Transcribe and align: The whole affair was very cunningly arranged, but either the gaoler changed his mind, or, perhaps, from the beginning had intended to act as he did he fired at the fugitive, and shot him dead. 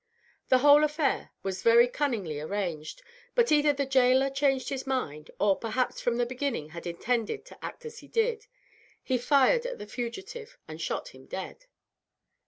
The 0.49 0.57
whole 0.65 0.83
affair 0.83 1.29
was 1.43 1.61
very 1.61 1.87
cunningly 1.87 2.39
arranged, 2.39 3.03
but 3.35 3.51
either 3.51 3.71
the 3.71 3.85
gaoler 3.85 4.31
changed 4.31 4.69
his 4.69 4.87
mind, 4.87 5.29
or, 5.39 5.55
perhaps, 5.55 6.01
from 6.01 6.17
the 6.17 6.25
beginning 6.25 6.69
had 6.69 6.87
intended 6.87 7.45
to 7.45 7.63
act 7.63 7.85
as 7.85 7.99
he 7.99 8.07
did 8.07 8.47
he 9.03 9.19
fired 9.19 9.63
at 9.67 9.77
the 9.77 9.85
fugitive, 9.85 10.57
and 10.67 10.81
shot 10.81 11.09
him 11.09 11.27
dead. 11.27 11.67